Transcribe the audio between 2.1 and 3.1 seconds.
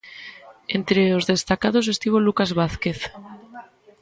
Lucas Vázquez.